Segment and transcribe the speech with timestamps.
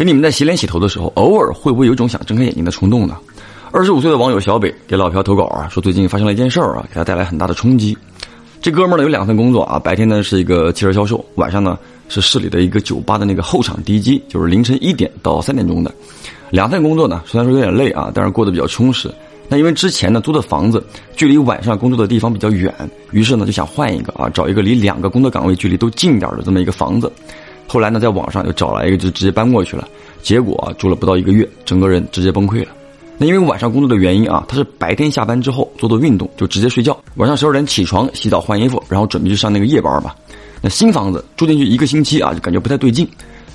[0.00, 3.18] 哎，你们在洗脸洗头的时候，偶尔会不会有一种想睁开眼睛的冲动呢？
[3.70, 7.94] 二十五岁的网友小北给老朴投稿啊，说最近发生了一件事儿啊，给他带来很大的冲击。
[8.62, 11.78] 这哥们儿呢有两份工作啊，白天呢是一个汽车销售，晚上呢
[12.08, 15.94] 是市里的一个酒吧的那个后场 DJ，就是凌晨一点到三点钟的。
[16.48, 19.10] 两份工作呢，虽然说有点累啊，但是过得比较充实。
[19.50, 20.82] 那因为之前呢租的房子
[21.14, 22.74] 距离晚上工作的地方比较远，
[23.10, 27.12] 于是呢就想换一个啊，找一个离两个工作岗位距离都近点的这么一个房子。
[27.72, 29.88] 后来呢在网上又找了一个，就直接搬过去了。
[30.22, 32.72] 结果啊住了不到一个月，整个人直接崩溃了。
[33.16, 40.16] 那因为晚上工作的原因啊，他是白天下班之后做做运动就直接睡觉，晚上十二点起床洗澡换衣服，然后准备去上那个夜班吧。
[40.60, 43.08] 那新房子住进去一个星期啊，就感觉不太对劲。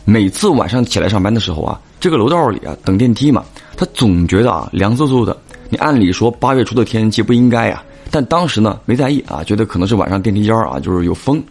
[0.06, 3.44] 每次晚上起来上班的时候啊，这个楼道里啊等电梯嘛，
[3.76, 5.36] 他总觉得啊凉飕飕的。
[5.68, 11.44] 你按理说八月初的天气不应该呀，但当时呢没在意啊，觉得可能是晚上电梯间啊就是有风。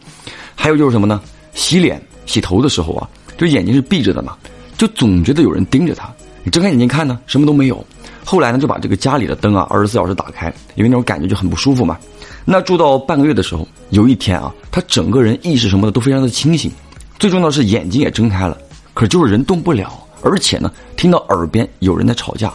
[0.55, 1.21] 还有就是什么呢？
[1.53, 4.37] 洗脸洗头的时候啊，就眼睛是闭着的嘛，
[4.77, 6.13] 就总觉得有人盯着他。
[6.43, 7.85] 你睁开眼睛看呢，什么都没有。
[8.25, 11.99] 后来呢，就把这个家里的灯啊，二十四小时打开，因为那种感觉就很不舒服嘛。
[12.45, 16.71] 那住到半个月的时候，有一天啊，他整个人意识什么的都非常的清醒，
[17.19, 18.57] 最重要的是眼睛也睁开了，
[18.93, 22.53] 可就是人动不了，而且呢，听到耳边有人在吵架。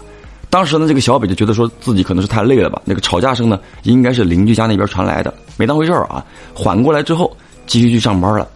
[0.52, 6.25] 当时呢，这个小北就觉得说自己可能是太累了吧，那个吵架声呢，应该是邻居家那边传来的，没当回事儿啊。
[6.56, 7.36] 缓过来之后，
[7.67, 8.47] 继续去上班了。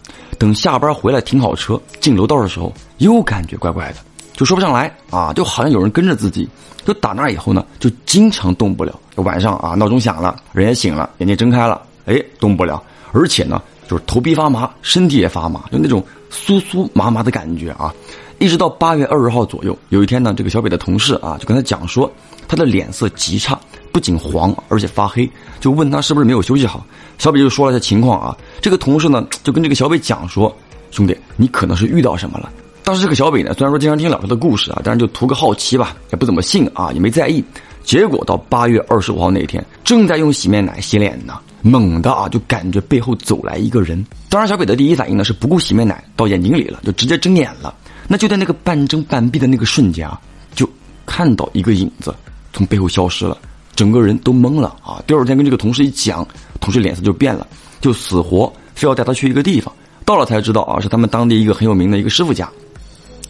[0.44, 3.96] 等下班回来停好车进楼道的时候，又感觉怪怪的。
[4.34, 6.46] 就说不上来啊，就好像有人跟着自己。
[6.84, 9.00] 就打那以后呢，就经常动不了。
[9.14, 12.82] 晚上啊，闹钟响了，人也醒了，眼睛睁开了，哎，动不了。
[13.12, 17.90] 而且呢，就是头皮发麻，身体也发麻，就那种酥酥麻麻的感觉啊。
[18.38, 22.12] 一直到八月二十号左右，有一天呢，这个小北的同事啊，就跟他讲说，
[22.46, 23.58] 他的脸色极差，
[23.94, 26.84] 不仅黄，而且发黑，就问他是不是没有休息好。
[27.16, 28.36] 小北就说了下情况啊。
[28.60, 30.52] 这个同事呢，就跟这个小北讲说，
[30.90, 32.50] 兄弟，你可能是遇到什么了。
[32.82, 37.42] 当时这个小北呢，虽然说经常听老师的故事啊，但是就图个好奇吧，也不怎么信啊，也没在意。
[37.84, 44.04] 结果到八月二十五号那天，正在用洗面奶洗脸呢，猛的啊，就感觉背后走来一个人。
[44.28, 47.72] 当然，小北的第一反应呢是不顾洗面奶到眼睛里了，就直接睁眼了。
[48.08, 50.20] 那就在那个半睁半闭的那个瞬间啊，
[50.52, 50.68] 就
[51.06, 52.12] 看到一个影子
[52.52, 53.38] 从背后消失了，
[53.74, 55.02] 整个人都懵了啊。
[55.06, 56.26] 第二天跟这个同事一讲，
[56.60, 57.46] 同事脸色就变了，
[57.80, 59.72] 就死活非要带他去一个地方。
[60.04, 62.48] 到了才知道啊，是他们当地一个很有名的一个师傅家。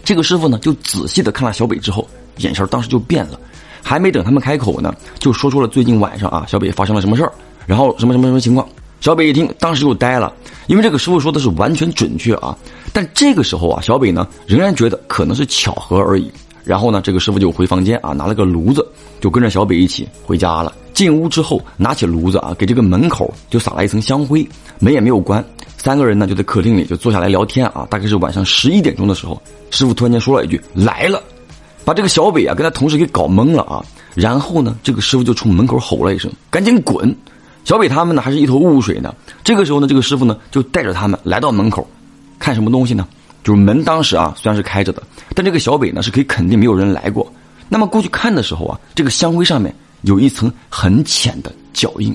[0.03, 2.07] 这个师傅呢，就仔细的看了小北之后，
[2.39, 3.39] 眼神当时就变了，
[3.83, 7.33] 还没等他们开口呢，就说出了最近晚上啊，小北发生了什么事儿，
[7.65, 8.69] 然后什么什么什么情况。
[9.01, 10.33] 小北一听，当时就呆了，
[10.67, 12.57] 因为这个师傅说的是完全准确啊。
[12.93, 16.31] 但这个时候啊，小北呢仍然觉得可能是巧合而已。
[16.65, 18.87] 然后呢，这个师傅就回房间啊，拿了个炉子，
[19.21, 20.73] 就跟着小北一起回家了。
[20.95, 24.49] 进屋之后，拿起炉子啊，给这个门口就撒了一层香灰，
[24.79, 25.45] 门也没有关。
[25.77, 31.23] 三个人呢就在客厅里就坐下来聊天啊，大概是晚上十一点钟的时候，师傅突然间说了一句“来了”，
[31.85, 33.85] 把这个小北啊跟他同事给搞懵了啊。
[34.15, 37.15] 然后呢，这个师傅就冲门口吼了一声：“赶紧滚！”
[37.65, 39.15] 小北他们呢还是一头雾水呢。
[39.43, 41.87] 这个时候呢，这个师傅呢就带着他们来到门口，
[42.39, 43.07] 看什么东西呢？
[43.45, 45.01] 就是门当时啊虽然是开着的，
[45.37, 47.33] 但这个小北呢是可以肯定没有人来过。
[47.69, 49.73] 那么过去看的时候啊，这个香灰上面
[50.03, 52.13] 有一层很浅的脚印。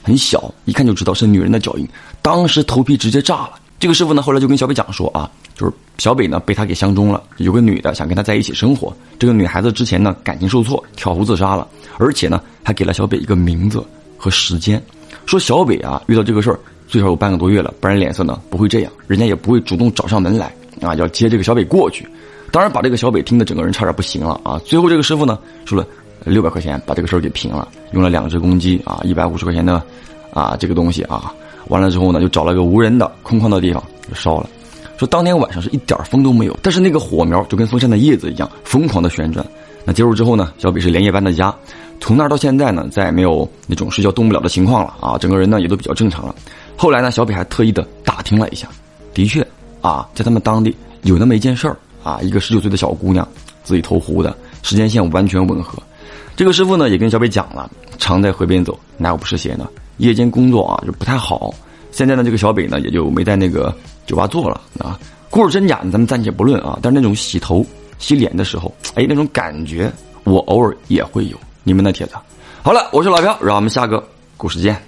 [0.00, 1.86] 很小，一看就知道是女人的脚印。
[2.22, 3.58] 当时头皮直接炸了。
[3.78, 8.90] 这个师傅呢，后来就跟小北讲说啊，就是小北呢被他给相中了，有个女的想跟他在一起生活。
[9.18, 11.68] 这个女孩子之前呢感情受挫，跳湖自杀了，
[11.98, 13.84] 而且呢还给了小北一个名字
[14.16, 14.82] 和时间，
[15.26, 22.06] 说小北啊遇到这个事儿最少有半个多月了，不然脸色呢不会这样，人家也不会主动找上门来啊，要接这个小北过去。
[22.50, 24.60] 当然把这个小北听得整个人差点不行了啊。
[24.64, 25.86] 最后这个师傅呢说了。
[26.24, 29.80] 六百块钱把这个事儿给平了，用了两只公鸡啊，一百五十块钱的，
[30.34, 31.32] 啊这个东西啊，
[31.68, 34.50] 完了之后呢，就找了个无人的空旷的地方就烧了。
[34.98, 39.46] 说当天晚上是一点风都没有，但是那个火苗就跟风扇的叶子一样疯狂的旋转。
[39.84, 41.54] 那结束之后呢，小北是连夜搬的家，
[42.00, 46.34] 从那儿到现在呢，再也没有那种睡觉动不了的情况了啊，整个人呢也都比较正常了。
[46.76, 48.68] 后来呢，小北还特意的打听了一下，
[49.14, 49.46] 的确
[49.88, 53.26] 啊，在他们当地有那么一件事儿啊，一个十九岁的小姑娘
[53.64, 55.82] 自己投湖的，时间线完全吻合。
[56.36, 59.66] 这个师傅呢也跟小北讲了，常在河边走，哪有不湿鞋呢？
[59.96, 61.54] 夜间工作啊就不太好。
[61.90, 63.74] 现在呢，这个小北呢也就没在那个
[64.04, 65.00] 酒吧做了啊。
[65.30, 66.78] 故事真假咱们暂且不论啊。
[66.82, 67.64] 但是那种洗头、
[67.98, 69.90] 洗脸的时候，哎，那种感觉
[70.24, 71.38] 我偶尔也会有。
[71.64, 72.12] 你们的帖子，
[72.62, 74.06] 好了，我是老朴，让我们下个
[74.36, 74.87] 故事见。